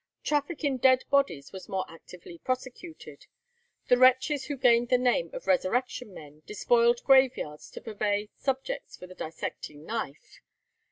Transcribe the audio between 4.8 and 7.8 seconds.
the name of Resurrection men despoiled graveyards